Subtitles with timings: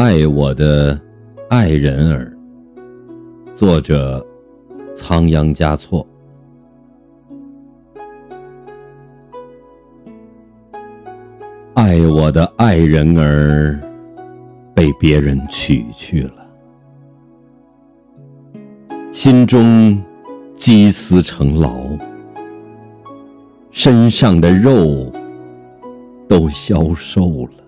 [0.00, 0.96] 爱我的
[1.50, 2.32] 爱人儿，
[3.52, 4.24] 作者
[4.94, 6.06] 仓央嘉措。
[11.74, 13.76] 爱我的爱人儿
[14.72, 16.46] 被别人娶去了，
[19.10, 20.00] 心中
[20.54, 21.76] 积思成牢，
[23.72, 25.12] 身上的肉
[26.28, 27.64] 都消瘦了。